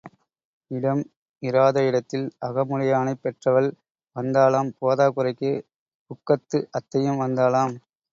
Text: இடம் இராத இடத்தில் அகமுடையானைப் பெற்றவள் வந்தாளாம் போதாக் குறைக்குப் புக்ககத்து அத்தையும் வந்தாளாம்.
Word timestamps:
இடம் 0.71 1.01
இராத 1.43 1.83
இடத்தில் 1.83 2.25
அகமுடையானைப் 2.41 3.21
பெற்றவள் 3.21 3.69
வந்தாளாம் 4.15 4.71
போதாக் 4.79 5.15
குறைக்குப் 5.15 5.63
புக்ககத்து 6.11 6.61
அத்தையும் 6.71 7.21
வந்தாளாம். 7.21 7.75